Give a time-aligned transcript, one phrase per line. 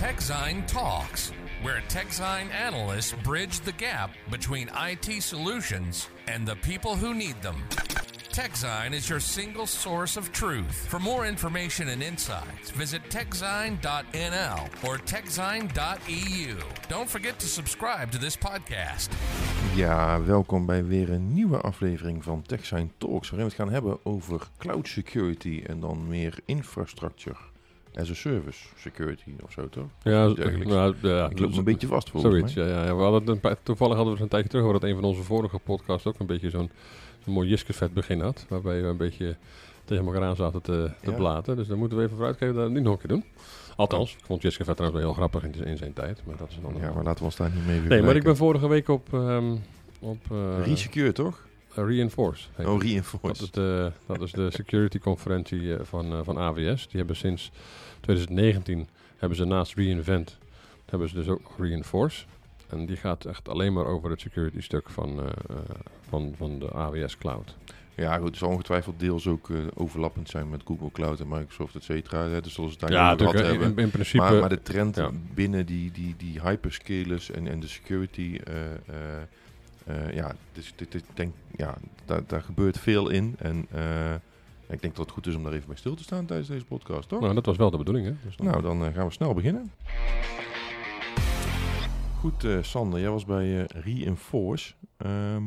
[0.00, 7.12] TechZine Talks, where TechZine analysts bridge the gap between IT solutions and the people who
[7.12, 7.56] need them.
[8.32, 10.86] TechZine is your single source of truth.
[10.88, 16.56] For more information and insights, visit techzine.nl or techzine.eu.
[16.88, 19.10] Don't forget to subscribe to this podcast.
[19.74, 23.98] Ja, welkom bij weer een nieuwe aflevering van TechSign Talks, waarin we het gaan hebben
[24.02, 27.49] over cloud security en dan meer infrastructure
[27.94, 29.84] as a service security of zo, toch?
[30.02, 30.26] Ja,
[30.64, 32.96] nou, ja, Ik loop een beetje vast volgens Zoiets, ja, ja.
[32.96, 35.04] We hadden een paar- toevallig hadden we het een tijdje terug over dat een van
[35.04, 36.70] onze vorige podcasts ook een beetje zo'n
[37.24, 38.46] zo'n mooi Jiskesvet begin had.
[38.48, 39.36] Waarbij we een beetje
[39.84, 41.16] tegen elkaar aan zaten te, te Ja.
[41.16, 41.56] blaten.
[41.56, 43.24] Dus daar moeten we even vooruitkijken dat we dat niet nog een keer doen.
[43.76, 46.20] Althans, ik vond Jiskesvet trouwens wel heel grappig in, in zijn tijd.
[46.26, 48.16] Maar dat is een andere Ja, maar laten we ons daar niet mee Nee, maar
[48.16, 49.52] ik ben vorige week op, ehm
[50.00, 50.18] op
[50.64, 51.48] Resecure, toch?
[51.80, 52.48] Eh, Reinforce.
[52.50, 52.66] Oh, het.
[52.66, 53.42] Dat Reinforce.
[53.42, 56.88] is de, dat is de security conferentie eh, van, eh, van AWS.
[56.88, 57.50] Die hebben sinds
[58.00, 60.38] 2019 hebben ze naast reInvent
[60.84, 62.24] hebben ze dus ook Reinforce.
[62.68, 65.20] En die gaat echt alleen maar over het security stuk van,
[66.08, 67.56] van, van de AWS Cloud.
[67.94, 71.82] Ja, goed, het zal ongetwijfeld deels ook overlappend zijn met Google Cloud en Microsoft, et
[71.84, 72.40] cetera.
[72.40, 73.70] Dus zullen ze het daar ja, over gehad hebben.
[73.70, 74.22] in, in principe.
[74.22, 75.10] Maar, maar de trend ja.
[75.34, 78.54] binnen die, die, die hyperscalers en, en de security, eh,
[79.86, 83.34] eh, ja, dus dit, denk, ja daar, daar gebeurt veel in.
[83.38, 84.14] En eh,
[84.68, 86.64] ik denk dat het goed is om daar even bij stil te staan tijdens deze
[86.64, 87.20] podcast, toch?
[87.20, 88.12] nou, dat was wel de bedoeling, hè?
[88.24, 89.70] Dus dan- Nou, dan eh, gaan we snel beginnen.
[92.18, 94.74] Goed, Sander, jij was bij Reinforce.
[94.96, 95.42] Ehm,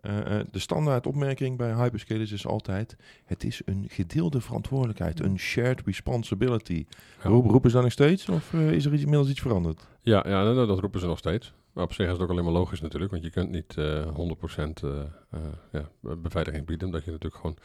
[0.00, 5.38] eh, eh, de standaard opmerking bij hyperscalers is altijd: het is een gedeelde verantwoordelijkheid, een
[5.38, 6.84] shared responsibility.
[7.22, 7.28] Ja.
[7.30, 9.88] Roepen ze dat nog steeds of is er iets, inmiddels iets veranderd?
[10.02, 11.52] Ja, ja dat, dat roepen ze nog steeds.
[11.72, 14.06] Maar op zich is het ook alleen maar logisch natuurlijk, want je kunt niet eh
[14.06, 15.40] 100% eh, eh,
[15.72, 17.56] ja, beveiliging bieden, omdat je natuurlijk gewoon,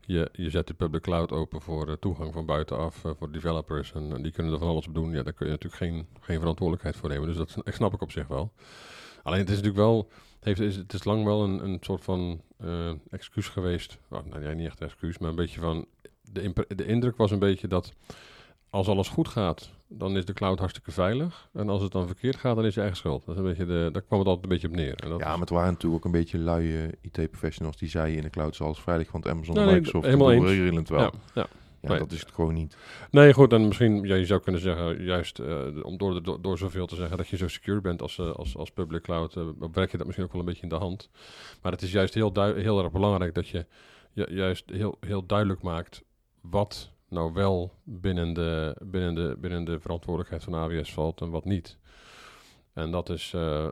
[0.00, 3.92] je, je zet de public cloud open voor eh, toegang van buitenaf, eh, voor developers,
[3.92, 5.10] en, die kunnen er van alles op doen.
[5.12, 8.02] Ja, daar kun je natuurlijk geen, geen verantwoordelijkheid voor nemen, dus dat sn- snap ik
[8.02, 8.52] op zich wel.
[9.22, 10.08] Alleen het is natuurlijk wel,
[10.40, 14.52] heeft, is, het is lang wel een, een soort van eh, excuus geweest, nou ja,
[14.52, 15.86] niet echt excuus, maar een beetje van,
[16.32, 17.92] de, de indruk was een beetje dat
[18.70, 21.48] als alles goed gaat, dan is de cloud hartstikke veilig.
[21.52, 23.26] En als het dan verkeerd gaat, dan is je eigen schuld.
[23.26, 24.94] Dat is een beetje de, daar kwam het altijd een beetje op neer.
[24.96, 28.22] En dat ja, maar het waren natuurlijk ook een beetje luie IT-professionals die zeiden in
[28.22, 30.44] de cloud is alles veilig, want Amazon Nee, en nee, Microsoft helemaal eens.
[30.44, 31.00] regelend wel.
[31.00, 31.46] ja, Ja,
[31.80, 31.88] ja.
[31.88, 31.98] nee.
[31.98, 32.76] dat is het gewoon niet.
[33.10, 36.58] Nee, goed, en misschien, ja, je zou kunnen zeggen, juist eh, om door, door, door
[36.58, 39.42] zoveel te zeggen dat je zo secure bent als, eh, als, als public cloud, eh,
[39.72, 41.10] werk je dat misschien ook wel een beetje in de hand.
[41.62, 43.66] Maar het is juist heel, heel erg belangrijk dat je
[44.12, 46.02] ju- juist heel, heel duidelijk maakt
[46.40, 51.44] wat nou wel binnen de, binnen, de, binnen de verantwoordelijkheid van AWS valt en wat
[51.44, 51.78] niet.
[52.78, 53.68] En dat is, eh,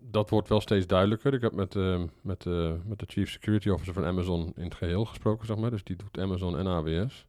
[0.00, 1.34] dat wordt wel steeds duidelijker.
[1.34, 4.74] Ik heb met, eh, met, eh, met de Chief Security Officer van Amazon in het
[4.74, 5.70] geheel gesproken, zeg maar.
[5.70, 7.26] Dus die doet Amazon en AWS.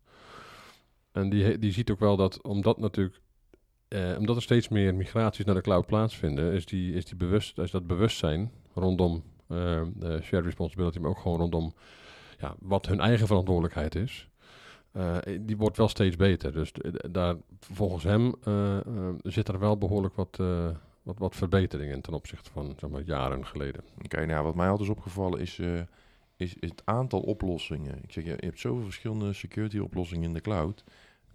[1.12, 3.22] En die, die ziet ook wel dat, omdat natuurlijk,
[4.18, 7.72] omdat er steeds meer migraties naar de cloud plaatsvinden, is, die, is, die bewust, is
[7.72, 9.24] dat bewustzijn rondom
[10.22, 11.74] shared responsibility, maar ook gewoon rondom
[12.40, 14.30] ja, wat hun eigen verantwoordelijkheid is.
[14.98, 16.54] Eh, die wordt wel steeds beter.
[16.54, 16.72] Dus
[17.12, 18.84] daar, volgens hem eh, eh,
[19.24, 20.70] zit er wel behoorlijk wat, eh,
[21.04, 23.84] wat, wat verbetering in ten opzichte van zeg maar, jaren geleden.
[24.04, 25.80] Oké, nou wat mij altijd is opgevallen is, eh,
[26.36, 28.04] is, is het aantal oplossingen.
[28.04, 30.84] Ik zeg, je, je hebt zoveel verschillende security oplossingen in de cloud.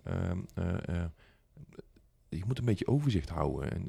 [0.04, 1.04] Ehm, eh, eh,
[2.36, 3.70] je moet een beetje overzicht houden.
[3.70, 3.86] En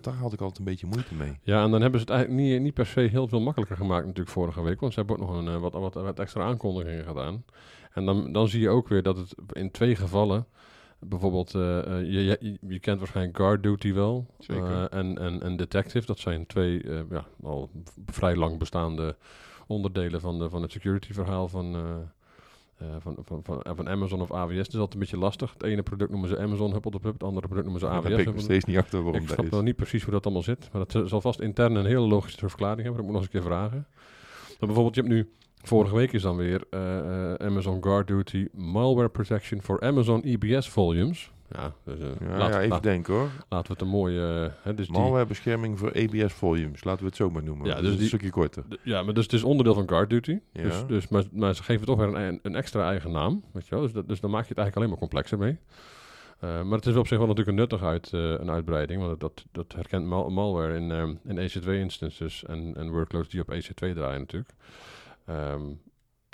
[0.00, 1.38] daar had ik altijd een beetje moeite mee.
[1.42, 4.06] Ja, en dan hebben ze het eigenlijk niet, niet per se heel veel makkelijker gemaakt
[4.06, 4.80] natuurlijk vorige week.
[4.80, 7.44] Want ze hebben ook nog een, eh, wat, wat, wat extra aankondigingen gedaan.
[7.92, 10.46] En dan, dan zie je ook weer dat het in twee gevallen...
[10.98, 14.26] Bijvoorbeeld, eh, eh, je, je, je kent waarschijnlijk Guard Duty wel.
[14.38, 14.64] Zeker.
[14.64, 17.70] eh, en, en, en Detective, dat zijn twee ja, al
[18.06, 19.16] vrij lang bestaande
[19.66, 21.76] onderdelen van, de, van het security verhaal van,
[22.98, 24.56] van, van, van, eh, van Amazon of AWS.
[24.56, 25.52] Het is altijd een beetje lastig.
[25.52, 28.10] Het ene product noemen ze Amazon Hub op het andere product noemen ze AWS.
[28.10, 29.52] ik Hub nog steeds niet achter waarom ik dat snap is.
[29.52, 30.68] nog niet precies hoe dat allemaal zit.
[30.72, 33.02] Maar dat zal vast intern een hele logische verklaring hebben.
[33.02, 33.86] Dat moet ik nog eens een keer vragen.
[34.48, 35.30] Maar bijvoorbeeld, je hebt nu...
[35.62, 40.68] Vorige week is dan weer eh, eh, Amazon Guard Duty Malware Protection for Amazon EBS
[40.68, 41.30] Volumes.
[41.50, 43.28] Ja, dus, eh, Ja, laat- ja, even laat- denken hoor.
[43.48, 44.44] laten we het een mooie...
[44.44, 47.66] eh, hè, dus Malwarebescherming voor ABS volumes, laten we het zo maar noemen.
[47.66, 48.64] Ja, dus dus die- een stukje korter.
[48.82, 50.38] ja, maar dus het is onderdeel van Guard Duty.
[50.52, 50.62] Ja.
[50.62, 53.44] Dus, dus, maar, maar ze geven toch weer een, een extra eigen naam.
[53.52, 53.80] Weet je wel?
[53.84, 55.58] Dus, dat, dus dan maak je het eigenlijk alleen maar complexer mee.
[56.40, 59.02] Eh, maar het is op zich wel natuurlijk een nuttig uit, een uitbreiding.
[59.02, 63.50] Want dat, dat herkent mal- malware in, ehm, in EC2-instances en, en workloads die op
[63.52, 64.50] EC2 draaien natuurlijk.
[65.26, 65.62] Ehm,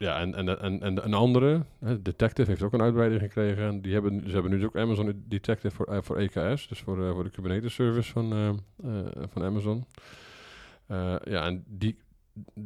[0.03, 3.65] ja, en, en, en, en een andere, hè, Detective heeft ook een uitbreiding gekregen.
[3.65, 6.81] En die hebben, ze hebben nu dus ook Amazon Detective voor, eh, voor EKS, dus
[6.81, 8.91] voor, eh, voor de Kubernetes service van, eh,
[9.33, 9.87] van Amazon.
[11.25, 11.99] Ja, en die,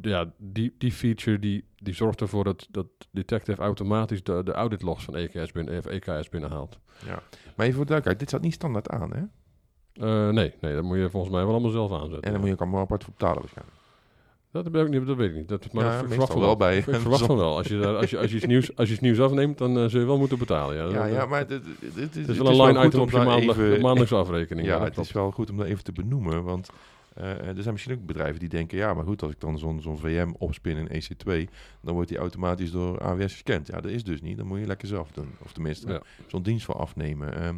[0.01, 4.83] ja, die, die feature die, die zorgt ervoor dat, dat Detective automatisch de, de audit
[4.83, 6.79] logs van EKS, binnen, EKS binnenhaalt.
[7.05, 7.23] Ja.
[7.57, 9.23] Maar even voor de duidelijkheid, dit staat niet standaard aan, hè?
[10.33, 12.23] Nee, nee, dat moet je volgens mij wel allemaal zelf aanzetten.
[12.23, 13.76] En dan moet je ook allemaal apart voor betalen waarschijnlijk.
[14.63, 15.49] Dat, weet ik niet, dat weet ik niet.
[15.49, 17.57] Dat, maar Ja, verwacht van wel bij- Ik verwacht van wel.
[17.57, 19.79] Als je, daar- als, je, als, je iets nieuws, als je iets nieuws afneemt, dan
[19.79, 20.77] eh, zul je wel moeten betalen.
[20.77, 21.65] Ja, Ja, Dat- ja, maar het, het,
[21.95, 24.67] het, is wel een line item op je maandag, even- maandelijkse afrekening.
[24.67, 26.69] Ja, het is wel goed om dat even te benoemen, want
[27.15, 29.81] eh, er zijn misschien ook bedrijven die denken, ja, maar goed, als ik dan zo'n
[29.83, 31.49] zo'n VM opspin in EC2,
[31.83, 33.67] dan wordt die automatisch door AWS gescand.
[33.67, 34.37] Ja, dat is dus niet.
[34.37, 35.29] Dan moet je lekker zelf doen.
[35.45, 36.03] Of tenminste, Ja.
[36.27, 37.35] zo'n dienst voor afnemen.
[37.41, 37.57] Ehm,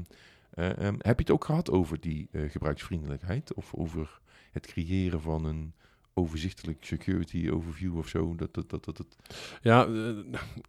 [0.51, 3.55] eh, ehm, heb je het ook gehad over die eh, gebruiksvriendelijkheid?
[3.55, 4.21] Of over
[4.53, 5.73] het creëren van een
[6.19, 8.35] overzichtelijk security overview of zo?
[8.35, 9.17] Dat, dat, dat, dat, dat-
[9.63, 9.87] Ja,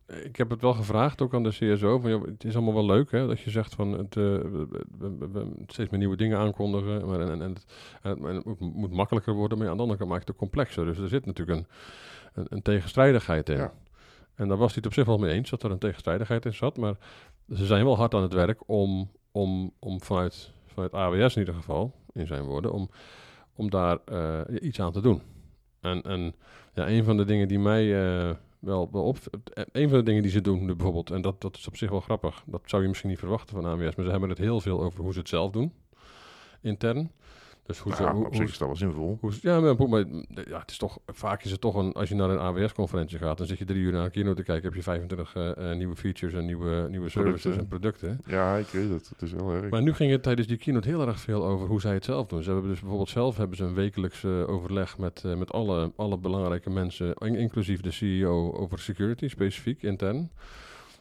[0.06, 2.00] eh, ik heb het wel gevraagd, ook aan de CSO.
[2.00, 4.68] Van, joh, het is allemaal wel leuk hè, dat je zegt van het, eh, we,
[4.98, 7.08] we- we- we steeds meer nieuwe dingen aankondigen.
[7.08, 7.66] Maar, en, en, en het,
[8.02, 10.32] en het- en het moet, moet makkelijker worden, maar aan de andere kant maakt het
[10.32, 10.86] ook complexer.
[10.86, 11.66] Dus er zit natuurlijk een,
[12.34, 13.58] een, een tegenstrijdigheid in.
[13.58, 13.74] Ja.
[14.36, 16.54] En daar was hij het op zich wel mee eens dat er een tegenstrijdigheid in
[16.54, 16.78] zat.
[16.78, 16.96] Maar
[17.54, 21.54] ze zijn wel hard aan het werk om, om, om vanuit, vanuit AWS in ieder
[21.56, 22.90] geval, in zijn woorden, om,
[23.56, 25.22] om daar eh, iets aan te doen.
[25.82, 26.36] En, en
[26.74, 29.18] ja, een van de dingen die mij eh, wel, wel op...
[29.72, 32.00] Een van de dingen die ze doen bijvoorbeeld, en dat, dat is op zich wel
[32.00, 34.82] grappig, dat zou je misschien niet verwachten van AWS, maar ze hebben het heel veel
[34.82, 35.74] over hoe ze het zelf doen,
[36.62, 37.12] intern.
[37.70, 38.04] Dus hoe ze...
[38.04, 39.18] ja, hoe, op zich is dat wel zinvol.
[39.22, 40.06] hoe ja, maar, maar
[40.48, 43.38] ja, het is toch, vaak is het toch een, als je naar een AWS-conferentie gaat,
[43.38, 45.78] dan zit je drie uur naar een keynote te kijken, heb je 25 eh, eh,
[45.78, 47.60] nieuwe features en nieuwe, nieuwe services Producten.
[47.62, 48.22] en producten.
[48.26, 49.10] Ja, ik weet het.
[49.10, 49.70] Het is wel erg.
[49.70, 52.28] Maar nu ging het tijdens die keynote heel erg veel over hoe zij het zelf
[52.28, 52.44] doen.
[52.44, 55.92] Ze hebben dus bijvoorbeeld zelf hebben ze een wekelijks eh, overleg met, eh, met alle,
[55.96, 60.30] alle belangrijke mensen, in- inclusief de CEO, over security, specifiek intern.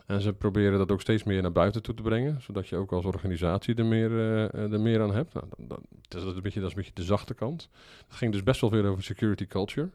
[0.07, 2.93] En ze proberen dat ook steeds meer naar buiten toe te brengen, zodat je ook
[2.93, 5.35] als organisatie er meer, eh, eh, er meer aan hebt.
[5.35, 7.69] Nou, dat, dat, is een beetje, dat is een beetje de zachte kant.
[8.07, 9.89] Het ging dus best wel veel over security culture.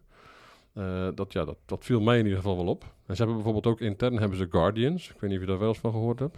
[0.74, 2.84] Eh, dat, ja, dat, dat viel mij in ieder geval wel op.
[2.84, 5.10] En ze hebben bijvoorbeeld ook intern hebben ze Guardians.
[5.10, 6.38] Ik weet niet of je daar wel eens van gehoord hebt.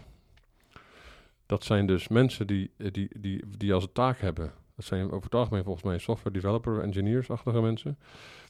[1.46, 4.52] Dat zijn dus mensen die, eh, die, die, die als taak hebben.
[4.76, 7.98] Dat zijn over het algemeen volgens mij software developer, engineers-achtige mensen.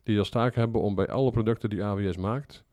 [0.04, 2.64] Die als taak hebben om bij alle producten die AWS maakt.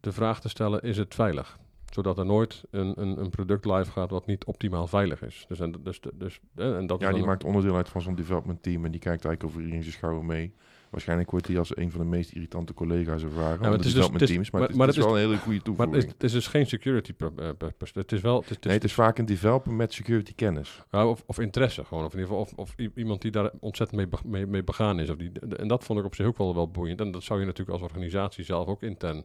[0.00, 1.58] de vraag te stellen: is het veilig?
[1.90, 5.44] Zodat er nooit een, een, een product live gaat wat niet optimaal veilig is.
[5.48, 8.62] Dus, en, dus, dus, en dat Ja, is die maakt onderdeel uit van zo'n development
[8.62, 10.52] team en die kijkt eigenlijk over iedereen zijn schouder mee.
[10.90, 13.60] Waarschijnlijk wordt hij als een van de meest irritante collega's ervaren.
[13.60, 15.02] maar Ja, het is dus- het is- teams, maar, maar- het is, maar het is
[15.02, 15.94] het wel een hele goede Maar toevoeging.
[15.96, 17.12] het is, het is dus geen security.
[17.12, 17.48] per- eh,
[17.94, 18.40] Het is wel.
[18.40, 20.82] Het is, nee, het is vaak een developer met security kennis.
[20.90, 22.04] Nou, of, of interesse gewoon.
[22.04, 25.10] Of in ieder geval of, of iemand die daar ontzettend mee, mee, mee begaan is.
[25.10, 27.00] Of die, en dat vond ik op zich ook wel, wel boeiend.
[27.00, 29.24] En dat zou je natuurlijk als organisatie zelf ook intern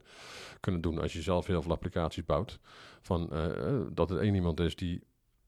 [0.60, 1.00] kunnen doen.
[1.02, 2.60] Als je zelf heel veel applicaties bouwt.
[3.02, 5.02] Van, eh, eh, dat er één iemand is die...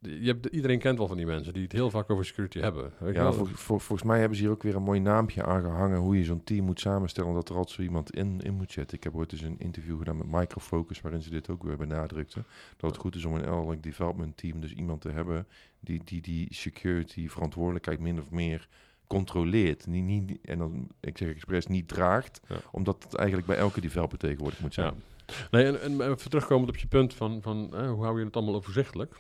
[0.06, 2.92] Je hebt, iedereen kent wel van die mensen die het heel vaak over security hebben.
[3.14, 6.18] Ja, vol- vol- volgens mij hebben ze hier ook weer een mooi naampje aangehangen hoe
[6.18, 8.98] je zo'n team moet samenstellen, dat er altijd zo iemand in, in moet zitten.
[8.98, 12.46] Ik heb ooit eens een interview gedaan met Microfocus, waarin ze dit ook weer benadrukten.
[12.78, 15.48] Dat het goed is om in elk development team dus iemand te hebben
[15.80, 18.68] die die, die security verantwoordelijkheid min of meer
[19.08, 19.88] controleert.
[19.88, 22.56] Niet, niet, en dan, ik zeg expres, niet draagt, Ja.
[22.72, 24.94] omdat het eigenlijk bij elke developer tegenwoordig moet zijn.
[25.26, 25.34] Ja.
[25.52, 28.36] Nee, en, en even terugkomend op je punt van, van eh, hoe hou je het
[28.36, 29.16] allemaal overzichtelijk.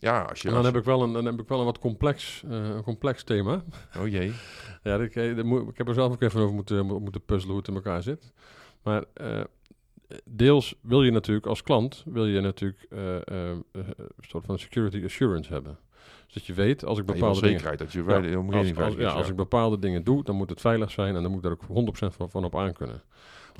[0.00, 0.48] Ja, als je...
[0.48, 2.68] En dan als heb ik wel een, dan heb ik wel een wat complex, eh,
[2.68, 3.64] een complex thema.
[3.98, 4.32] oh jee.
[4.82, 7.48] Ja, ik, eh, moet- ik heb er zelf ook even over moeten, mo- moeten puzzelen
[7.48, 8.32] hoe het in elkaar zit.
[8.82, 9.40] Maar eh,
[10.24, 13.20] deels wil je natuurlijk als klant, wil je natuurlijk eh, eh,
[13.50, 15.78] eh, een soort van security assurance hebben.
[16.24, 17.60] Dus dat je weet, als ik Ja, wil bepaalde dingen...
[17.60, 17.98] zekerheid dat je
[18.30, 20.60] Ja, omgeving Als, als, veilig is, ja, als ik bepaalde dingen doe, dan moet het
[20.60, 23.02] veilig zijn en dan moet ik daar ook 100% van, van op aankunnen.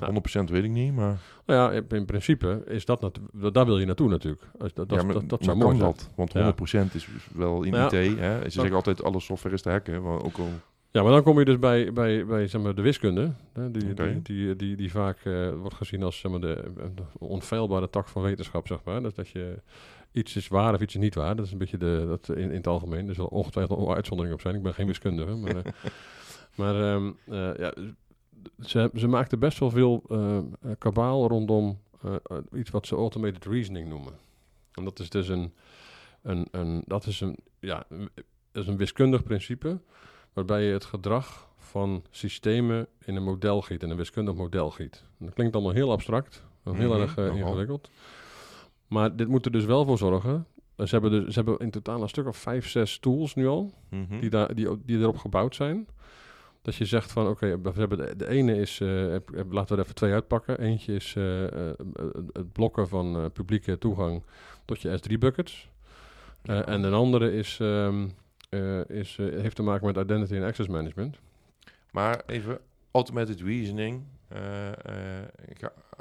[0.01, 3.79] 100% weet ik niet, maar, Nou ja, in, in principe is dat natu- daar wil
[3.79, 4.43] je naartoe natuurlijk.
[4.59, 5.89] Als, dat, dat, ja, maar, dat, dat zou mooi zijn.
[5.89, 6.09] dat?
[6.15, 6.53] Want Ja.
[6.89, 7.85] 100% is wel in Ja.
[7.91, 8.17] IT.
[8.19, 8.43] Hè?
[8.43, 10.03] Ze zeggen altijd alle software is te hacken.
[10.03, 10.49] Ook al,
[10.91, 13.33] Ja, maar dan kom je dus bij, bij, bij zeg maar, de wiskunde.
[13.53, 17.03] Hè, die, die, die, die, die vaak eh, wordt gezien als zeg maar, de, de
[17.19, 19.01] onfeilbare tak van wetenschap, zeg maar.
[19.03, 19.61] Dus dat je
[20.11, 21.35] iets is waar of iets is niet waar.
[21.35, 23.07] Dat is een beetje de, dat in, in het algemeen.
[23.07, 24.55] Er zullen ongetwijfeld uitzonderingen op zijn.
[24.55, 25.35] Ik ben geen wiskundige.
[25.45, 25.71] Maar, eh,
[26.55, 27.73] maar ehm, eh, ja,
[28.59, 30.03] ze, ze maakten best wel veel
[30.77, 31.79] kabaal rondom
[32.55, 34.13] iets wat ze automated reasoning noemen.
[34.73, 35.53] En dat is dus een,
[36.21, 38.09] een, een, dat is een, ja, een-
[38.51, 39.79] dat is een wiskundig principe
[40.33, 45.03] waarbij je het gedrag van systemen in een model giet, in een wiskundig model giet.
[45.19, 47.89] En dat klinkt allemaal heel abstract, heel Mhm, erg eh, ingewikkeld.
[48.87, 50.45] Maar dit moet er dus wel voor zorgen.
[50.75, 53.47] eh, Ze hebben, dus, ze hebben in totaal een stuk of vijf, zes tools nu
[53.47, 54.19] al, Mhm.
[54.19, 55.87] die, daar, die, die erop gebouwd zijn.
[56.61, 58.87] Dat je zegt van, oké, we hebben de, de ene is, eh,
[59.49, 60.59] laten we er even twee uitpakken.
[60.59, 61.13] Eentje is
[62.33, 64.23] het blokken van publieke toegang
[64.65, 65.69] tot je S3-buckets.
[66.43, 66.65] Ja.
[66.65, 68.07] en een andere is, ehm,
[68.51, 71.17] eh, is, eh, heeft te maken met identity en access management.
[71.91, 72.59] Maar even,
[72.91, 74.03] automated reasoning.
[74.27, 74.69] eh,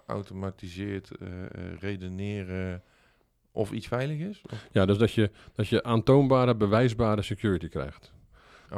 [0.06, 1.10] geautomatiseerd
[1.80, 2.82] redeneren
[3.52, 4.42] of iets veilig is?
[4.52, 8.12] Of- Ja, dus dat je, dat je aantoonbare, bewijsbare security krijgt.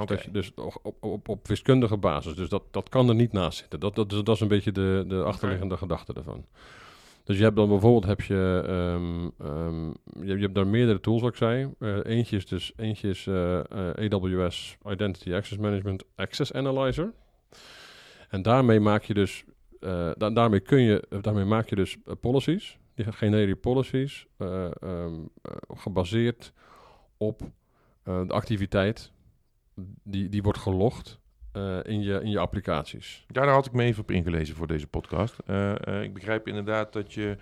[0.06, 2.34] Dat je dus op, op, op, wiskundige basis.
[2.34, 3.80] Dus dat, dat kan er niet naast zitten.
[3.80, 6.44] Dat, dat, is- dat is een beetje de, de achterliggende gedachte ervan.
[7.24, 9.86] Dus je hebt dan bijvoorbeeld heb je, ehm, ehm,
[10.26, 11.70] je, je hebt daar meerdere tools, wat ik zei.
[11.78, 17.12] Eh, eentje is dus eentje is eh, eh, AWS Identity Access Management Access Analyzer.
[18.28, 19.44] En daarmee maak je dus,
[20.16, 22.78] da- daarmee kun je, daarmee maak je dus policies.
[22.94, 23.04] Die
[23.46, 26.52] je policies eh, ehm, eh, gebaseerd
[27.16, 27.40] op
[28.02, 29.12] de activiteit
[30.04, 31.20] die, die wordt gelogd
[31.52, 33.24] eh, in, je, in je applicaties.
[33.28, 35.36] Ja, daar had ik me even op ingelezen voor deze podcast.
[35.46, 37.36] Eh, eh, ik begrijp inderdaad dat je,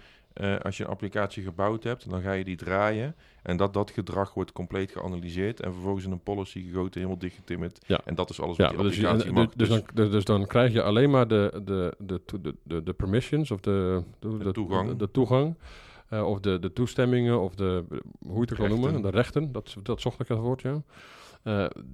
[0.62, 3.14] als je een applicatie gebouwd hebt, dan ga je die draaien.
[3.43, 7.85] En dat dat gedrag wordt compleet geanalyseerd en vervolgens in een policy gegoten, helemaal dichtgetimmerd.
[7.87, 8.00] Ja.
[8.05, 9.55] En dat is alles Ja, wat die dus, je- applicatie en- mag.
[9.55, 12.83] dus, Dus- dan, dus, dus dan krijg je alleen maar de, de, de, de, de,
[12.83, 14.88] de permissions of de, de, De toegang.
[14.88, 15.55] de, de toegang
[16.11, 17.85] of de, de toestemmingen of de,
[18.26, 20.83] hoe je het ook wil noemen, de rechten, dat, dat zocht ik het woord, ja.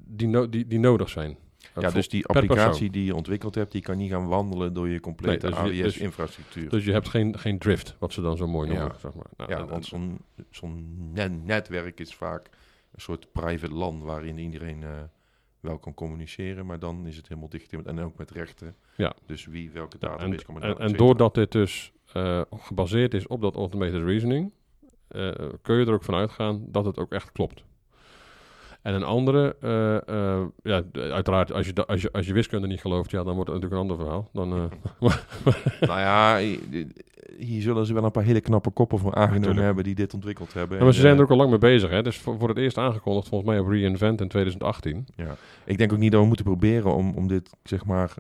[0.07, 1.37] Die, no, die, die nodig zijn.
[1.83, 2.89] Ja, dus die applicatie persoon.
[2.89, 5.83] die je ontwikkeld hebt, die kan niet gaan wandelen door je complete Nee, dus je-
[5.83, 6.69] dus- AWS-infrastructuur.
[6.69, 8.87] Dus je hebt geen, geen drift, wat ze dan zo mooi noemen.
[8.87, 8.99] Ja.
[8.99, 9.27] Zeg maar.
[9.37, 10.19] Nou, ja, en- want zo'n
[10.51, 12.49] zo'n net- netwerk is vaak
[12.93, 14.91] een soort private land waarin iedereen eh,
[15.61, 18.75] wel kan communiceren, maar dan is het helemaal dichtgetimmerd en ook met rechten.
[18.97, 19.13] Ja.
[19.27, 23.27] Dus wie welke Ja, database en, kan en, en doordat dit dus eh, gebaseerd is
[23.27, 24.53] op dat automated reasoning,
[25.09, 25.31] eh,
[25.63, 27.65] kun je er ook van uitgaan dat het ook echt klopt.
[28.87, 32.81] En een andere, eh, eh, ja, uiteraard, als je, als, je, als je wiskunde niet
[32.81, 34.29] gelooft, ja, dan wordt het natuurlijk een ander verhaal.
[34.33, 34.53] Dan,
[35.01, 35.17] eh,
[35.89, 36.87] Nou ja, hi-
[37.39, 40.53] hier zullen ze wel een paar hele knappe koppen voor aangenomen hebben die dit ontwikkeld
[40.55, 40.79] hebben.
[40.79, 41.91] ja, maar ze zijn er ook al lang mee bezig.
[41.91, 42.03] Hè?
[42.03, 45.07] Dus voor, voor het eerst aangekondigd, volgens mij op reInvent in 2018.
[45.65, 48.15] Ik denk ook niet dat we moeten proberen om, om dit, zeg maar,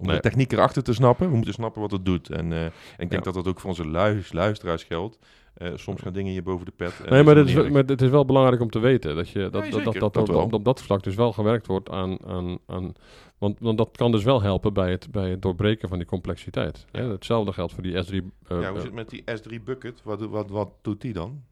[0.00, 0.16] om Nee.
[0.16, 1.28] de techniek erachter te snappen.
[1.30, 2.30] We moeten snappen wat het doet.
[2.30, 3.20] En, eh, en ik denk Ja.
[3.20, 5.18] dat dat ook voor onze luis- luisteraars geldt.
[5.54, 7.08] Eh, soms gaan dingen hier boven de pet.
[7.10, 9.52] Nee, maar, dit is, maar het is wel belangrijk om te weten dat, je, dat,
[9.52, 12.24] dat, dat, dat, dat op, dat vlak dus wel gewerkt wordt aan.
[12.26, 12.92] aan, aan
[13.38, 16.86] want, want dat kan dus wel helpen bij het, bij het doorbreken van die complexiteit.
[16.90, 17.02] Hè?
[17.02, 17.08] Ja.
[17.08, 18.14] Hetzelfde geldt voor die S3.
[18.48, 20.00] eh, ja, hoe zit het met die S3 bucket?
[20.04, 21.42] Wat, wat, wat doet die dan?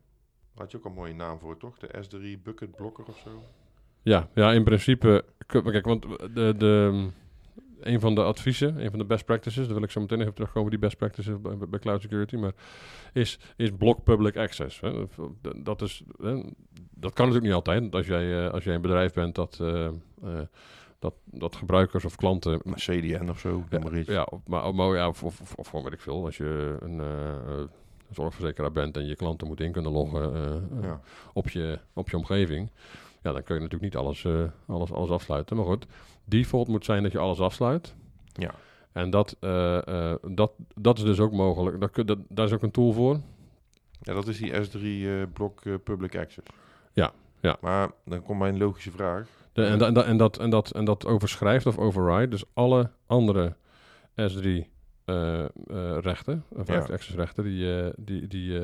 [0.55, 1.79] Daar had je ook een mooie naam voor, toch?
[1.79, 3.31] De S3 bucket blokker of zo?
[4.03, 5.25] ja, ja, in principe.
[5.47, 6.03] Kijk, want
[6.35, 7.07] de, de,
[7.81, 10.35] een van de adviezen, een van de best practices, daar wil ik zo meteen even
[10.35, 12.53] terugkomen, die best practices bij, bij cloud security, maar
[13.13, 14.81] is, is block public access.
[14.81, 15.07] Hè?
[15.57, 16.33] Dat, is, hè,
[16.91, 17.95] dat kan natuurlijk niet altijd.
[17.95, 19.93] Als jij, eh, als jij een bedrijf bent dat, eh, eh,
[20.99, 24.09] dat, dat gebruikers of klanten Een CDN of zo, noem maar iets.
[24.09, 26.25] Ja, maar, maar ja, of, of, of gewoon weet ik veel.
[26.25, 27.01] Als je een
[28.11, 30.33] zorgverzekeraar bent en je klanten moet in kunnen loggen
[30.83, 31.01] Ja.
[31.33, 32.71] op, je, op je omgeving.
[33.23, 35.57] Ja, dan kun je natuurlijk niet alles, eh, alles, alles afsluiten.
[35.57, 35.87] Maar goed,
[36.25, 37.95] default moet zijn dat je alles afsluit.
[38.33, 38.55] Ja.
[38.93, 41.81] En dat, eh, eh, dat, dat is dus ook mogelijk.
[41.81, 43.21] Daar, kun- dat, daar is ook een tool voor.
[44.01, 46.47] Ja, dat is die S3 eh, blok eh, public access.
[46.93, 47.57] Ja, ja.
[47.61, 49.29] Maar dan komt mijn logische vraag.
[49.53, 52.45] De, en, da- en, da- en, dat, en, dat, en dat overschrijft of override dus
[52.55, 53.55] alle andere
[54.31, 54.45] S3
[55.05, 55.49] eh, eh,
[56.01, 56.79] rechten, of Ja.
[56.79, 58.61] access rechten, die, die, die,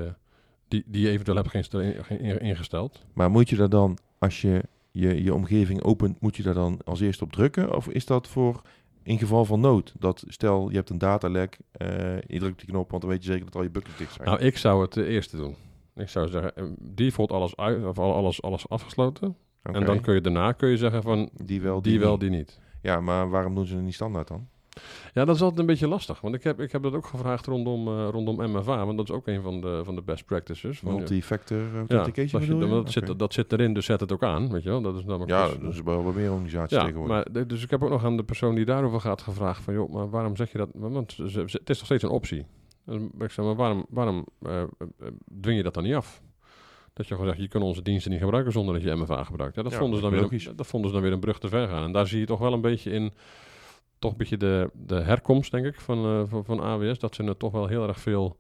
[0.69, 3.05] die, die je eventueel hebt ingesteld.
[3.13, 6.81] Maar moet je daar dan, als je je, je omgeving opent, moet je daar dan
[6.85, 7.77] als eerste op drukken?
[7.77, 8.63] Of is dat voor
[9.03, 9.95] in geval van nood?
[9.99, 13.31] Dat stel, je hebt een datalek, eh je drukt die knop, want dan weet je
[13.31, 14.29] zeker dat al je buckets dicht zijn.
[14.29, 15.55] Nou, ik zou het de eerste doen.
[15.97, 19.37] Ik zou zeggen, eh, default alles, uit, of al- alles, alles afgesloten.
[19.63, 22.21] En dan kun je daarna kun je zeggen van, die wel, die, wel, niet.
[22.21, 22.61] die niet.
[22.83, 24.49] Ja, maar waarom doen ze het niet standaard dan?
[25.15, 26.21] Ja, dat is altijd een beetje lastig.
[26.21, 28.85] Want ik heb, ik heb dat ook gevraagd rondom, eh, rondom MFA.
[28.87, 30.81] Want dat is ook een van de, van de best practices.
[30.81, 32.69] Multi-factor ja, authentication je- je?
[32.69, 34.51] dat, zit, dat zit erin, dus zet het ook aan.
[34.53, 34.83] Weet je wel?
[34.83, 37.33] Dat is namelijk Ja, dus- dat is wat meer organisaties Ja, tegenwoordig.
[37.33, 39.93] maar, dus ik heb ook nog aan de persoon die daarover gaat gevraagd van, joh,
[39.93, 40.69] maar waarom zeg je dat?
[40.73, 42.47] Want het is nog steeds een optie.
[42.87, 44.67] En ik zeg, maar waarom, waarom eh, eh,
[44.99, 45.07] eh,
[45.41, 46.23] dwing je dat dan niet af?
[46.93, 49.55] Dat je gewoon zegt, je kunt onze diensten niet gebruiken zonder dat je MFA gebruikt.
[49.55, 51.39] Ja, dat, Ja, vonden ze dan weer, een- dat vonden ze dan weer een brug
[51.39, 51.85] te ver gaan.
[51.85, 53.13] En daar zie je toch wel een beetje in,
[54.05, 56.99] toch een beetje de, de herkomst, denk ik, van, eh, van, van AWS.
[56.99, 58.37] Dat ze het toch wel heel erg veel,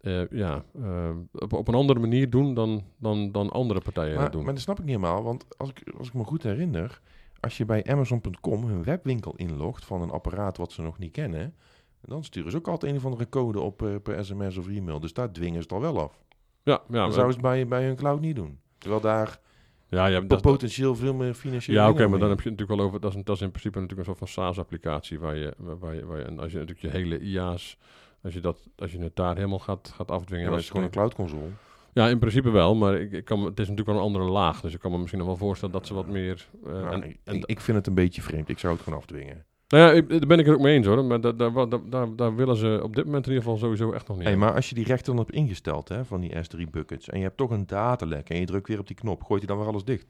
[0.00, 4.30] eh, ja, eh, op, op een andere manier doen dan, dan, dan andere partijen maar,
[4.30, 4.44] doen.
[4.44, 7.00] maar dat snap ik niet helemaal, want als ik, als ik me goed herinner,
[7.40, 11.54] als je bij Amazon.com hun webwinkel inlogt van een apparaat wat ze nog niet kennen,
[12.00, 15.00] dan sturen ze ook altijd een of andere code op per sms of e-mail.
[15.00, 16.22] Dus daar dwingen ze het al wel af.
[16.62, 18.58] ja, ja, dan maar- zouden ze het bij, bij hun cloud niet doen.
[18.78, 19.40] Terwijl daar
[19.88, 22.86] ja, ja, dat, potentieel veel meer financiële Ja, oké, maar dan heb je natuurlijk wel
[22.88, 23.00] over.
[23.00, 26.06] Dat is, dat is in principe natuurlijk een soort van SaaS-applicatie waar je, waar, je,
[26.06, 27.78] waar je, en als je natuurlijk je hele IA's,
[28.22, 30.44] als je dat, als je het daar helemaal gaat, gaat afdwingen.
[30.44, 31.48] Ja, dat het is gewoon een cloud console.
[31.92, 34.60] Ja, in principe wel, maar ik, ik kan, het is natuurlijk wel een andere laag,
[34.60, 36.46] dus ik kan me misschien nog wel voorstellen dat ze wat meer.
[36.64, 38.48] eh, Nou, en, ik, en, ik- ik vind het een beetje vreemd.
[38.48, 39.44] Ik zou het gewoon afdwingen.
[39.68, 41.04] Nou ja, ik- daar ben ik het ook mee eens hoor.
[41.04, 43.92] Maar daar, daar, daar, daar, daar willen ze op dit moment in ieder geval sowieso
[43.92, 44.26] echt nog niet.
[44.26, 47.18] Hey, maar als je die rechter dan hebt ingesteld hè, van die S3 buckets en
[47.18, 49.58] je hebt toch een datalek en je drukt weer op die knop, gooit hij dan
[49.58, 50.06] weer alles dicht?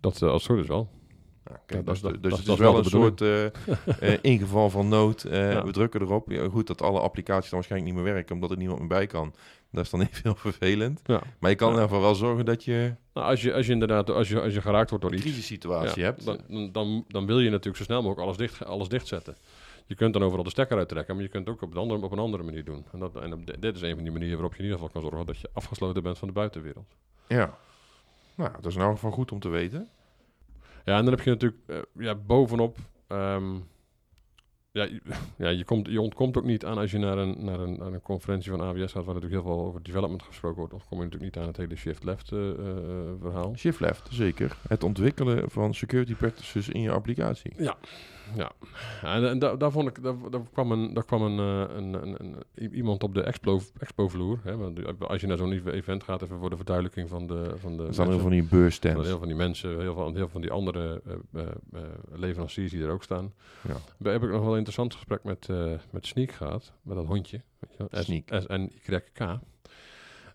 [0.00, 0.88] Dat eh, als het goed is wel.
[1.44, 3.44] Ja, dat dus dat- dus dat- het is wel een soort eh,
[4.12, 5.22] eh, ingeval van nood.
[5.30, 5.64] Ja.
[5.64, 6.30] We drukken erop.
[6.30, 9.06] Ja, goed dat alle applicaties dan waarschijnlijk niet meer werken omdat er niemand meer bij
[9.06, 9.34] kan.
[9.72, 11.00] Dat is dan even heel vervelend.
[11.04, 11.22] Ja.
[11.38, 11.82] Maar je kan Ja.
[11.82, 14.60] geval wel zorgen dat je Nou, als, je, als je inderdaad als je, als je
[14.60, 16.24] geraakt wordt door een iets, crisissituatie ja, hebt.
[16.24, 19.36] Dan, dan, dan, wil je natuurlijk zo snel mogelijk alles, dicht, alles dichtzetten.
[19.86, 22.02] Je kunt dan overal de stekker uittrekken, maar je kunt het ook op, de andere,
[22.02, 22.84] op een andere manier doen.
[22.92, 25.10] En, dat, en dit is een van die manieren waarop je in ieder geval kan
[25.10, 26.96] zorgen dat je afgesloten bent van de buitenwereld.
[27.28, 27.58] Ja.
[28.34, 29.88] Nou, dat is in elk geval goed om te weten.
[30.84, 32.76] Ja, en dan heb je natuurlijk eh, ja, bovenop.
[33.06, 33.54] ehm,
[34.72, 35.00] ja, je,
[35.44, 37.92] ja je, komt, je ontkomt ook niet aan als je naar een, naar, een, naar
[37.92, 40.74] een conferentie van AWS gaat, waar natuurlijk heel veel over development gesproken wordt.
[40.74, 43.56] Of kom je natuurlijk niet aan het hele shift-left eh, eh, eh, verhaal.
[43.56, 44.56] Shift left, zeker.
[44.68, 47.52] Het ontwikkelen van security practices in je applicatie.
[47.56, 47.76] Ja,
[48.36, 48.52] ja.
[49.02, 51.94] en, en daar, daar, vond ik, daar, daar kwam, een, daar kwam een, eh, een,
[51.94, 54.38] een, een- i- iemand op de expo, expo-vloer.
[54.42, 57.76] Hè, want als je naar zo'n event gaat, even voor de verduidelijking van de, van
[57.76, 59.06] de Er staan heel van die zijn beurstands.
[59.06, 61.02] heel van die mensen, heel veel, heel van die andere
[61.34, 61.48] eh, eh,
[62.12, 63.32] leveranciers die er ook staan.
[63.68, 63.76] Ja.
[63.98, 65.48] Daar heb ik nog wel een interessant gesprek met,
[65.90, 67.40] met Sneak gehad, met dat hondje.
[67.58, 68.30] Weet je wel, S- Sneak.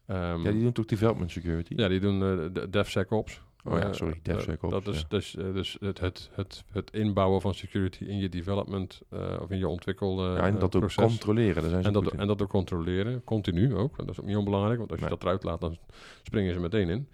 [0.06, 1.74] Ehm, Ja, die doen toch development security?
[1.76, 2.20] ja, die doen
[2.54, 3.42] de DevSecOps.
[3.68, 6.92] Oh ja, Eh, sorry, eh, DevSecOps, Dat is dus, eh, dus het, het, het, het
[6.92, 10.76] inbouwen van security in je development eh, of in je ontwikkel eh, Ja, en dat
[10.76, 11.62] ook controleren.
[11.62, 13.98] Daar zijn ze En dat, en dat ook controleren, continu ook.
[13.98, 15.78] Dat is ook niet onbelangrijk, want als je dat eruit laat, dan
[16.24, 17.08] springen ze meteen in.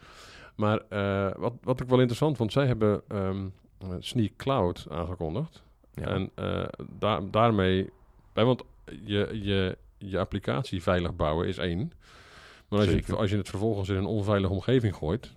[0.55, 3.46] Maar eh, wat, wat ik wel interessant vond, zij hebben ehm,
[3.77, 5.63] eh, Sneak Cloud aangekondigd.
[5.93, 6.05] Ja.
[6.05, 6.63] En eh,
[7.00, 7.89] daar, daarmee,
[8.34, 8.63] want
[9.03, 11.91] je, je, je applicatie veilig bouwen is één.
[12.67, 15.34] Maar als je, als je het vervolgens in een onveilige omgeving gooit,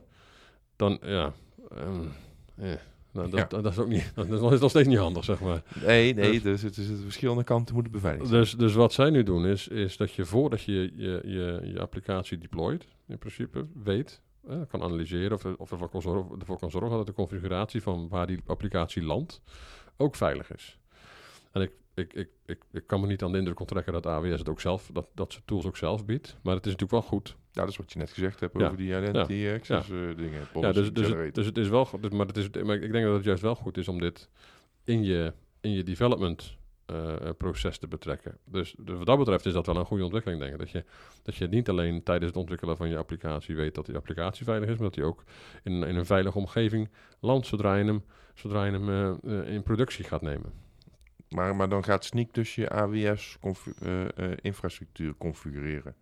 [0.77, 1.33] dan ja.
[1.77, 2.01] ehm,
[2.57, 2.73] eh,
[3.13, 3.61] nou, dat, Ja.
[3.61, 5.63] dat is ook niet, dat is nog- steeds niet handig, zeg maar.
[5.85, 8.41] Nee, nee, Dus- dus het is het verschillende kanten moeten beveiligd zijn.
[8.41, 11.81] Dus, dus wat zij nu doen is, is dat je voordat je je, je, je
[11.81, 16.71] applicatie deployt, in principe weet, eh, kan analyseren of, of ervoor, kan zorgen, ervoor kan
[16.71, 19.41] zorgen dat de configuratie van waar die applicatie landt
[19.97, 20.79] ook veilig is.
[21.53, 24.39] En ik, ik, ik, ik, ik kan me niet aan de indruk onttrekken dat AWS
[24.39, 26.37] het ook zelf, dat, dat ze tools ook zelf biedt.
[26.43, 27.37] Maar het is natuurlijk wel goed.
[27.53, 28.65] Ja, dat is wat je net gezegd hebt Ja.
[28.65, 30.41] over die identity access eh, dingen.
[30.55, 32.03] Ja, dus, dus, het, dus het is wel goed.
[32.03, 34.29] dus- Maar, het is, maar ik denk dat het juist wel goed is om dit
[34.85, 38.39] in je, in je development eh, proces te betrekken.
[38.45, 40.59] Dus, dus wat dat betreft is dat wel een goede ontwikkeling, denk ik.
[40.59, 40.85] Dat je,
[41.23, 44.69] dat je niet alleen tijdens het ontwikkelen van je applicatie weet dat die applicatie veilig
[44.69, 45.25] is, maar dat die ook
[45.63, 46.89] in, in een veilige omgeving
[47.21, 48.05] landt zodra je hem,
[48.35, 50.53] zodra je hem eh, in productie gaat nemen.
[51.35, 55.95] Maar, maar dan gaat Sneak dus je AWS confi- eh, eh, configureren.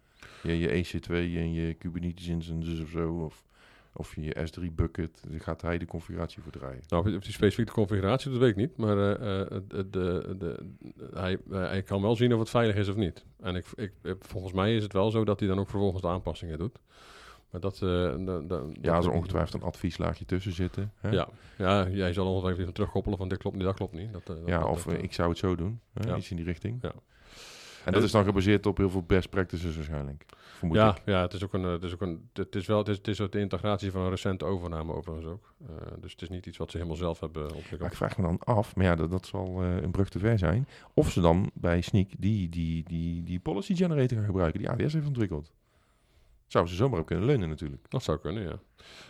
[0.42, 3.12] Je, je EC2 en je Kubernetes instances of zo.
[3.12, 3.44] Of,
[3.92, 5.22] of je S3 bucket.
[5.38, 6.82] Gaat hij de configuratie voor draaien.
[6.88, 8.76] Nou, of- die specifieke configuratie, dat weet ik niet.
[8.76, 10.66] Maar eh, eh, de, de, de,
[11.14, 13.24] hij, hij kan wel zien of het veilig is of niet.
[13.40, 16.08] En ik, ik- volgens mij is het wel zo dat hij dan ook vervolgens de
[16.08, 16.78] aanpassingen doet.
[17.52, 17.74] Maar dat...
[17.74, 20.92] eh, da- da- dat Ja, er ik ongetwijfeld een advieslaagje tussen zitten.
[20.96, 21.10] Hè?
[21.10, 24.12] Ja, ja, jij zal ongetwijfeld even terugkoppelen van dit klopt niet, dat klopt niet.
[24.12, 25.80] Dat, eh, Ja, dat- of eh, ik zou het zo doen.
[25.92, 26.08] Hè?
[26.08, 26.16] Ja.
[26.16, 26.78] Iets in die richting.
[26.82, 26.92] Ja.
[27.84, 30.24] En dat is dan gebaseerd op heel veel best practices waarschijnlijk.
[30.36, 31.02] Vermoed ja, ik.
[31.04, 33.08] ja, het is ook een, het is ook een, het is wel, het is, het
[33.08, 35.54] is de integratie van een recente overname overigens ook.
[36.00, 37.90] Dus het is niet iets wat ze helemaal zelf hebben Maar ontwikkeld.
[37.90, 40.68] ik vraag me dan af, maar ja, dat, dat zal een brug te ver zijn.
[40.94, 44.92] Of ze dan bij Sneak die, die, die, die policy generator gaan gebruiken die AWS
[44.92, 45.52] heeft ontwikkeld.
[46.52, 47.82] Zouden ze zomaar op kunnen leunen natuurlijk.
[47.88, 48.58] Dat zou kunnen, ja.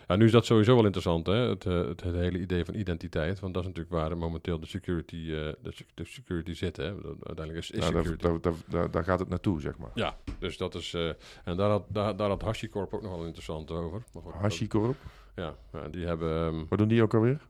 [0.08, 0.16] ja.
[0.16, 1.32] Nu is dat sowieso wel interessant, hè?
[1.34, 3.40] Het, eh, het, het hele idee van identiteit.
[3.40, 5.28] Want dat is natuurlijk waar momenteel de security, eh,
[5.62, 6.76] de, sec- de security zit.
[6.76, 6.84] Hè?
[7.22, 8.22] Uiteindelijk is, is Nou, daar, security.
[8.42, 9.90] daar, daar, daar, daar gaat het naartoe, zeg maar.
[9.94, 10.94] Ja, dus dat is...
[10.94, 11.08] eh,
[11.44, 14.02] en daar had, daar, daar had HashiCorp ook nog wel interessant over.
[14.12, 14.96] Maar goed, dat- HashiCorp,
[15.36, 16.46] Ja, ja, die hebben...
[16.46, 17.40] ehm, wat doen die ook alweer?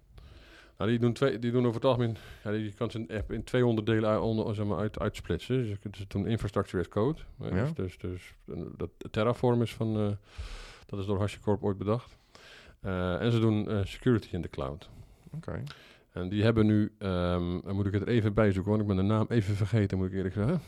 [0.83, 2.17] Nou, die doen, twee, die doen over het algemeen...
[2.45, 5.57] Ja, je kan ze in, in twee onderdelen uit, onder, zeg maar, uit, uitsplitsen.
[5.57, 7.19] Dus je kunt ze doen infrastructure as code.
[7.39, 7.71] Ja.
[7.75, 9.97] Dus, dus, dus dat Terraform is van...
[9.97, 10.11] eh,
[10.87, 12.17] dat is door HashiCorp ooit bedacht.
[12.81, 14.91] Eh, en ze doen eh, security in de cloud.
[15.35, 15.63] Oké.
[16.13, 18.89] En die hebben nu, ehm, dan moet ik het er even bij zoeken, want ik
[18.89, 20.61] ben de naam even vergeten, moet ik eerlijk zeggen.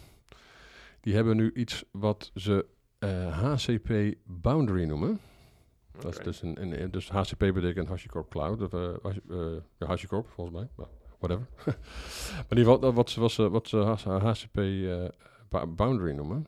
[1.00, 2.66] Die hebben nu iets wat ze
[3.30, 5.20] HCP Boundary noemen.
[6.00, 8.72] Dat is dus een, een, een- dus HCP betekent HashiCorp Cloud, of
[9.78, 10.86] ja, HashiCorp volgens mij, maar
[11.18, 11.46] whatever.
[12.36, 13.66] maar in ieder geval, wat ze, wat ze, wat
[14.00, 16.46] ze HCP eh, Boundary noemen.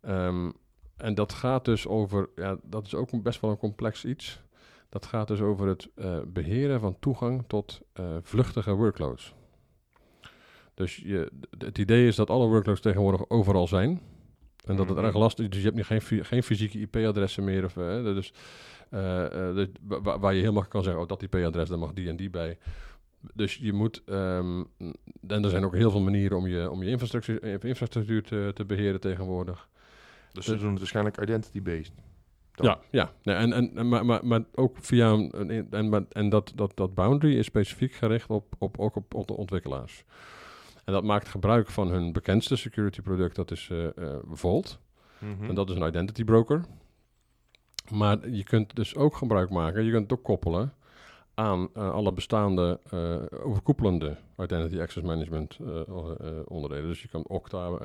[0.00, 0.50] Ehm,
[0.96, 4.40] en dat gaat dus over, ja, dat is ook best wel een complex iets.
[4.88, 7.80] Dat gaat dus over het eh, beheren van toegang tot
[8.22, 9.34] vluchtige workloads.
[10.74, 14.00] Dus je, het idee is dat alle workloads tegenwoordig overal zijn.
[14.64, 15.06] En dat het Mhm.
[15.06, 15.50] erg lastig is.
[15.50, 17.64] Dus je hebt nu geen, geen fysieke IP-adressen meer.
[17.64, 18.32] Of, eh, dus,
[18.90, 21.92] eh, eh, dus wa- wa- waar je helemaal kan zeggen, oh, dat IP-adres, daar mag
[21.92, 22.58] die en die bij.
[23.34, 24.62] Dus je moet, ehm,
[25.28, 28.64] en er zijn ook heel veel manieren om je, om je infrastructuur, infrastructuur te, te
[28.64, 29.68] beheren tegenwoordig.
[30.32, 31.92] Dus ze doen het waarschijnlijk identity-based.
[32.54, 33.12] Ja, ja.
[33.22, 37.36] Nee, en, en, maar, maar, maar ook via een, en, en dat, dat, dat boundary
[37.36, 40.04] is specifiek gericht op, op, ook op, op de ontwikkelaars.
[40.84, 44.78] En dat maakt gebruik van hun bekendste security product, dat is eh eh, Vault.
[45.18, 45.48] Mhm.
[45.48, 46.64] En dat is een identity broker.
[47.90, 50.72] Maar je kunt dus ook gebruik maken, je kunt het ook koppelen
[51.34, 55.80] aan eh, alle bestaande eh, overkoepelende identity access management eh,
[56.44, 56.86] onderdelen.
[56.88, 57.78] Dus je kan Okta,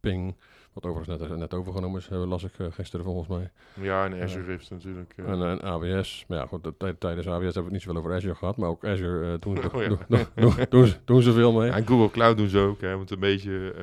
[0.00, 0.36] Ping,
[0.72, 3.50] wat overigens net, net overgenomen is, las ik gisteren volgens mij.
[3.80, 5.14] Ja, en Azure heeft natuurlijk...
[5.16, 8.34] En, en AWS, maar ja, goed, tijdens AWS hebben we het niet zoveel over Azure
[8.34, 9.88] gehad, maar ook Azure doen, ze- Oh ja.
[9.88, 11.66] doen, doen, doen, doen ze- doen ze veel mee.
[11.68, 13.74] ja, en Google Cloud doen ze ook, hè, want een beetje...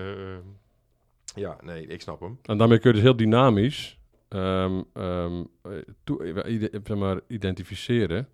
[1.36, 2.40] ja, nee, ik snap hem.
[2.44, 8.28] En daarmee kun je dus heel dynamisch ehm, ehm, eh, eh, zeg maar, identificeren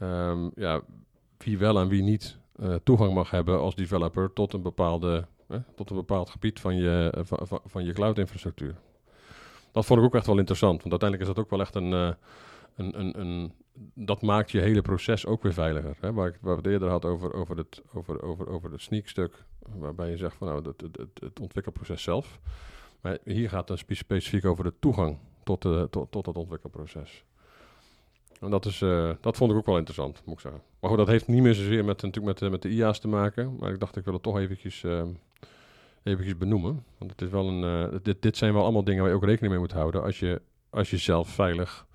[0.00, 0.80] ehm, ja,
[1.38, 5.26] wie wel en wie niet eh, toegang mag hebben als developer tot een, bepaalde,
[5.74, 8.74] tot een bepaald gebied van je, eh, van, van, je cloud-infrastructuur.
[9.72, 11.92] Dat vond ik ook echt wel interessant, want uiteindelijk is dat ook wel echt een,
[11.92, 12.12] eh,
[12.76, 13.52] een, een, een
[13.94, 15.96] dat maakt je hele proces ook weer veiliger.
[16.00, 16.12] Hè?
[16.12, 19.44] Waar, ik, waar we het eerder hadden over, over, het, over, over, over het sneak-stuk,
[19.58, 22.40] waarbij je zegt van nou, het, het, het, ontwikkelproces zelf.
[23.00, 27.24] Maar hier gaat het spe- specifiek over de toegang tot, de, tot, tot het ontwikkelproces.
[28.40, 30.60] En dat, is, eh, dat vond ik ook wel interessant, moet ik zeggen.
[30.80, 33.08] Maar goed, dat heeft niet meer zozeer met, natuurlijk met, de- met de IA's te
[33.08, 33.56] maken.
[33.58, 35.02] Maar ik dacht, ik wil het toch eventjes, eh,
[36.02, 36.84] eventjes benoemen.
[36.98, 39.24] Want het is wel een, eh, dit, dit zijn wel allemaal dingen waar je ook
[39.24, 40.02] rekening mee moet houden...
[40.02, 41.86] als je, als je zelf veilig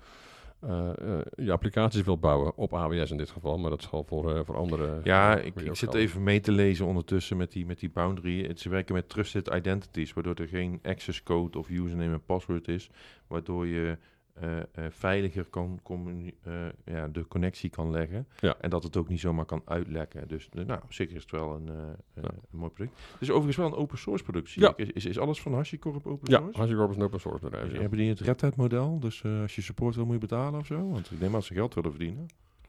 [0.60, 2.56] eh, eh, je applicaties wilt bouwen.
[2.56, 5.00] Op AWS in dit geval, maar dat is gewoon voor, eh, voor andere...
[5.04, 8.56] Ja, eh, ik, ik zit even mee te lezen ondertussen met die, met die boundary.
[8.56, 12.90] Ze werken met trusted identities, waardoor er geen access code of username en password is.
[13.26, 13.98] Waardoor je
[14.40, 16.52] eh, eh, veiliger kan eh,
[16.84, 18.26] ja, de connectie kan leggen.
[18.40, 18.56] Ja.
[18.60, 20.28] En dat het ook niet zomaar kan uitlekken.
[20.28, 22.22] Dus nou, zich is het wel een, Ja.
[22.22, 22.98] een mooi product.
[23.12, 24.48] Het is overigens wel een open source product.
[24.48, 24.72] zie Ja.
[24.76, 26.58] Is, is, is alles van HashiCorp open Ja, source?
[26.58, 27.72] HashiCorp is een open source bedrijf.
[27.72, 27.80] ja.
[27.80, 28.98] Hebben die het Red Hat model?
[29.00, 30.88] Dus als je support wil, moet je betalen of zo?
[30.90, 32.26] Want ik neem aan dat ze geld willen verdienen.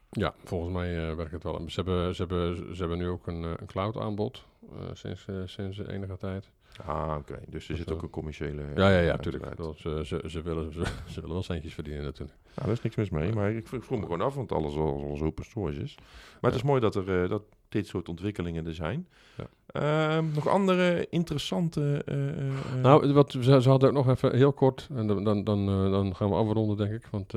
[0.10, 1.64] Ja, volgens mij werkt het wel.
[1.68, 4.46] Ze hebben, ze hebben, ze hebben nu ook een, een cloud aanbod
[4.94, 6.50] sinds, eh, sinds enige tijd.
[6.86, 7.40] Ah, oké.
[7.48, 8.62] Dus er Dat zit ook een commerciële...
[8.76, 9.58] Ja, ja, ja, eh, natuurlijk.
[9.58, 12.38] Dat, ze, ze, ze, willen, ze, ze willen wel centjes verdienen natuurlijk.
[12.44, 15.04] Nou, daar is niks mis mee, maar ik, vroeg me gewoon af, want alles al,
[15.10, 15.96] al zo open source is.
[16.42, 19.08] Maar het is mooi dat er eh, dat dit soort ontwikkelingen er zijn.
[19.38, 19.48] Ja.
[19.82, 22.04] Ehm, nog andere interessante...
[22.06, 25.24] eh, eh, eh, Nou, wat, ze, ze hadden ook nog even heel kort, en dan,
[25.24, 27.34] dan, dan, dan gaan we afronden denk ik, want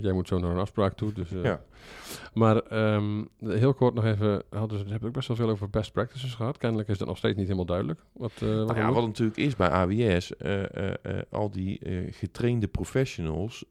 [0.00, 1.12] jij moet zo naar een afspraak toe.
[1.12, 1.60] Dus, Ja.
[2.34, 6.34] Maar ehm, heel kort nog even, hadden ze ook best wel veel over best practices
[6.34, 6.56] gehad.
[6.56, 8.00] Kennelijk is dat nog steeds niet helemaal duidelijk.
[8.12, 10.32] Wat, wat Nou ja, wat natuurlijk is bij AWS,
[11.30, 13.64] al die getrainde professionals,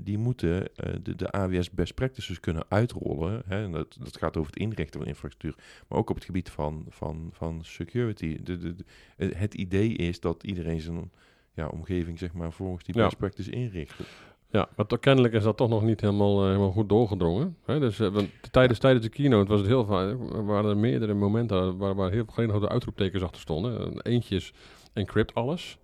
[0.00, 0.68] die moeten
[1.02, 3.42] de, de AWS best practices kunnen uitrollen.
[3.46, 3.62] Hè?
[3.64, 5.54] En dat, dat gaat over het inrichten van infrastructuur,
[5.88, 8.38] maar ook op het gebied van, van, van security.
[8.42, 11.10] De, de, de- het idee is dat iedereen zijn
[11.54, 13.04] ja, omgeving zeg maar, volgens die Ja.
[13.04, 13.94] best practice inricht.
[14.50, 17.56] Ja, maar toch- kennelijk is dat toch nog niet helemaal, eh, helemaal goed doorgedrongen.
[17.64, 17.80] Hè?
[17.80, 21.14] Dus, eh, want tijdens, tijdens de keynote was het heel vaak, er waren er meerdere
[21.14, 23.80] momenten waar, waar heel geen grote uitroeptekens achter stonden.
[24.02, 24.52] Eh, Eentje is
[24.92, 25.78] encrypt alles.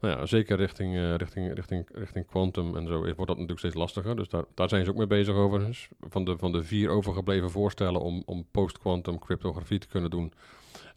[0.00, 3.74] Nou ja, zeker richting, eh, richting, richting, richting quantum en zo wordt dat natuurlijk steeds
[3.74, 4.16] lastiger.
[4.16, 5.88] Dus daar, daar zijn ze ook mee bezig overigens.
[6.00, 10.32] Van de, van de vier overgebleven voorstellen om, om post-quantum cryptografie te kunnen doen,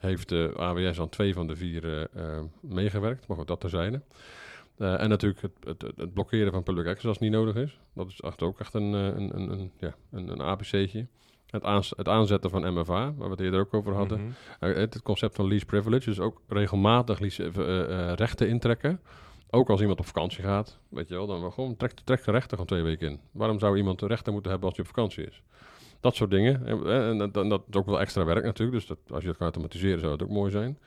[0.04, 3.28] heeft de AWS aan twee van de vier eh, eh, meegewerkt.
[3.28, 4.02] Maar goed, dat terzijde.
[4.78, 7.80] Eh, en natuurlijk het, het, het- blokkeren van public access als het niet nodig is.
[7.94, 11.08] Dat is echt ook echt een, een, een, een, ja, een, een APC'tje.
[11.50, 14.20] Het, aans- het aanzetten van MFA, waar we het eerder ook over hadden.
[14.20, 14.32] Mhm.
[14.60, 19.02] Het, het concept van lease privilege, dus ook regelmatig lease, rechten intrekken.
[19.50, 22.50] Ook als iemand op vakantie gaat, weet je wel, dan gewoon trek, trek de rechten
[22.50, 23.20] gewoon twee weken in.
[23.32, 25.42] Waarom zou iemand de rechten moeten hebben als hij op vakantie is?
[26.04, 26.66] Dat soort dingen.
[26.66, 29.28] En, eh, en, dat, dat is ook wel extra werk natuurlijk, dus dat, als je
[29.28, 30.78] dat kan automatiseren zou het ook mooi zijn.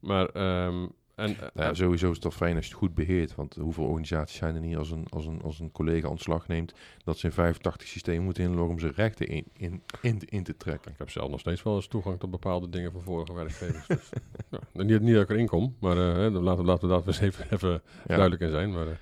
[0.00, 3.34] Maar, ehm, en, Nou ja, sowieso is het toch fijn als je het goed beheert.
[3.34, 6.74] Want hoeveel organisaties zijn er niet als een, als een, als een collega ontslag neemt...
[7.04, 10.56] dat ze in 85 systemen moeten inloggen om zijn rechten in, in, in, in te
[10.56, 10.90] trekken.
[10.92, 13.86] Ik heb zelf nog steeds wel eens toegang tot bepaalde dingen van vorige werkgevers.
[13.86, 14.10] dus,
[14.72, 16.94] ja, niet, niet dat ik erin kom, maar eh, hè, dan laten, we- laten we
[16.94, 17.80] daar eens even, even Ja.
[18.06, 18.72] duidelijk in zijn.
[18.72, 18.92] Maar, eh,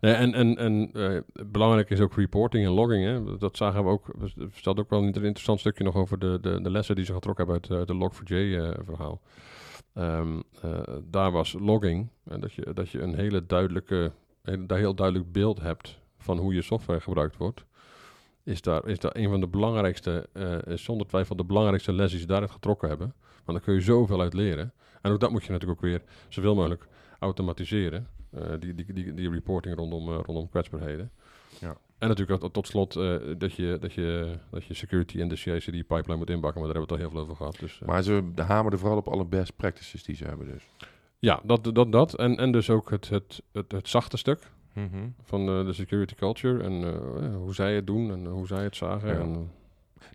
[0.00, 3.04] nee, en en, en eh, belangrijk is ook reporting en logging.
[3.04, 3.36] Hè.
[3.38, 4.06] Dat zagen we ook.
[4.20, 7.12] Er staat ook wel een interessant stukje nog over de, de, de lessen die ze
[7.12, 9.20] getrokken hebben uit, uit de Log4j-verhaal.
[9.96, 14.94] Ehm, eh, daar was logging, en dat, je, dat je een hele duidelijke, een heel
[14.94, 17.64] duidelijk beeld hebt van hoe je software gebruikt wordt
[18.46, 22.20] is daar, is daar een van de belangrijkste, eh, zonder twijfel de belangrijkste les die
[22.20, 23.14] ze daaruit getrokken hebben.
[23.44, 24.72] Want daar kun je zoveel uit leren.
[25.02, 26.86] En ook dat moet je natuurlijk ook weer zoveel mogelijk
[27.18, 28.08] automatiseren.
[28.30, 31.10] eh, die, die, die, die reporting rondom, eh, rondom kwetsbaarheden.
[31.60, 31.76] Ja.
[31.98, 36.16] En natuurlijk tot slot eh, dat, je, dat, je, dat je security en de CI/CD-pipeline
[36.16, 37.56] moet inbakken, maar daar hebben we het al heel veel over gehad.
[37.60, 40.68] Dus, eh, Maar ze hameren vooral op alle best practices die ze hebben dus.
[41.18, 42.14] ja, dat, dat, dat.
[42.14, 45.08] En, en dus ook het, het, het, het zachte stuk Mhm.
[45.22, 46.94] van eh, de security culture en
[47.34, 49.08] hoe zij het doen en hoe zij het zagen.
[49.08, 49.20] Ja.
[49.20, 49.50] En,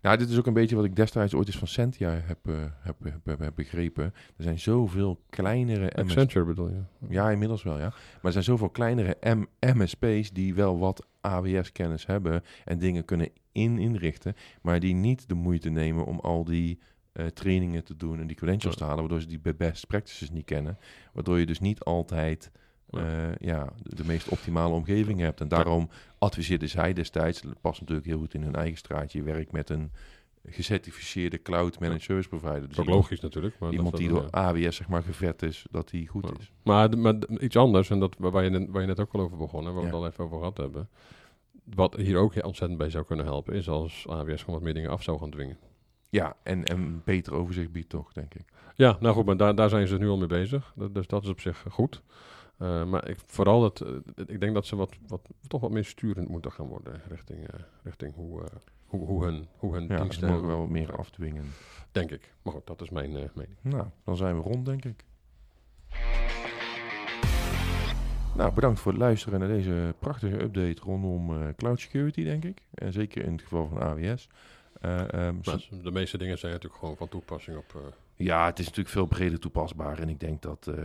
[0.02, 2.54] Nou, dit is ook een beetje wat ik destijds ooit eens van Sentia heb, eh,
[2.80, 4.04] heb, heb, begrepen.
[4.04, 6.02] Er zijn zoveel kleinere MS...
[6.02, 6.82] Accenture bedoel je?
[7.08, 7.88] Ja, inmiddels wel, ja.
[7.88, 13.28] Maar er zijn zoveel kleinere M MSP's die wel wat AWS-kennis hebben en dingen kunnen
[13.52, 16.78] in inrichten, maar die niet de moeite nemen om al die
[17.12, 20.44] eh, trainingen te doen en die credentials te halen, waardoor ze die best practices niet
[20.44, 20.78] kennen.
[21.12, 22.50] Waardoor je dus niet altijd
[22.92, 23.28] Ja.
[23.30, 25.40] eh, ja, de, de meest optimale omgeving hebt.
[25.40, 29.24] En daarom adviseerde zij destijds, dat past natuurlijk heel goed in hun eigen straatje, je
[29.24, 29.90] werkt met een
[30.46, 32.60] gecertificeerde cloud managed service provider.
[32.68, 33.58] Dus Dat is ook logisch natuurlijk.
[33.58, 36.34] Maar iemand dat, die door AWS zeg maar gevet is, dat die goed Ja.
[36.40, 36.52] is.
[36.62, 39.36] Maar, maar iets anders, en dat, waar, je, net- waar je net ook al over
[39.36, 40.88] begon, en waar we het al even over gehad hebben.
[41.74, 44.90] Wat hier ook ontzettend bij zou kunnen helpen, is als AWS gewoon wat meer dingen
[44.90, 45.58] af zou gaan dwingen.
[46.08, 48.44] Ja, en, en een beter overzicht biedt toch, denk ik.
[48.76, 50.74] Ja, nou goed, maar daar, daar zijn ze nu al mee bezig.
[50.92, 52.02] Dus dat is op zich goed.
[52.62, 55.84] Eh, maar ik, vooral, dat, eh, ik denk dat ze wat, wat, toch wat meer
[55.84, 58.42] sturend moeten gaan worden richting, eh, richting hoe,
[58.86, 60.28] hoe, hoe hun, hoe hun Ja, diensten...
[60.28, 61.44] mogen wel wat meer afdwingen.
[61.92, 62.34] Denk ik.
[62.42, 63.56] Maar goed, dat is mijn mening.
[63.60, 65.04] Nou, dan zijn we rond, denk ik.
[68.36, 72.62] Nou, bedankt voor het luisteren naar deze prachtige update rondom cloud security, denk ik.
[72.74, 74.28] En zeker in het geval van AWS.
[74.82, 77.74] Maar de meeste dingen zijn natuurlijk gewoon van toepassing op...
[77.74, 77.80] eh,
[78.26, 79.98] Ja, het is natuurlijk veel breder toepasbaar.
[79.98, 80.84] En ik denk dat, eh,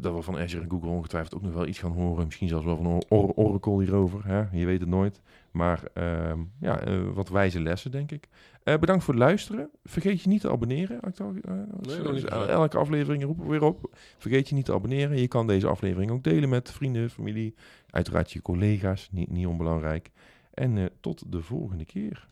[0.00, 2.24] dat we van Azure en Google ongetwijfeld ook nog wel iets gaan horen.
[2.24, 4.26] Misschien zelfs wel van Or- Or- Oracle hierover.
[4.26, 4.44] Hè?
[4.58, 5.20] Je weet het nooit.
[5.50, 8.28] Maar ehm, ja, wat wijze lessen, denk ik.
[8.64, 9.70] Bedankt voor het luisteren.
[9.84, 11.00] Vergeet je niet te abonneren.
[11.80, 13.94] Nee, elke aflevering roepen we weer op.
[14.18, 15.18] Vergeet je niet te abonneren.
[15.20, 17.54] Je kan deze aflevering ook delen met vrienden, familie.
[17.90, 20.10] Uiteraard je collega's, niet, niet onbelangrijk.
[20.54, 22.26] En tot de volgende keer.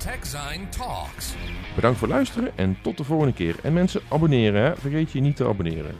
[0.00, 1.34] TechZine Talks.
[1.74, 3.56] Bedankt voor het luisteren en tot de volgende keer.
[3.62, 4.62] En mensen, abonneren.
[4.62, 4.76] Hè?
[4.76, 5.96] Vergeet je niet te abonneren.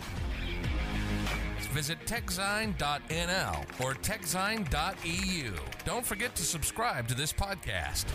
[1.72, 5.52] Visit techzine.nl or techzine.eu.
[5.84, 8.06] Don't forget to subscribe to this podcast.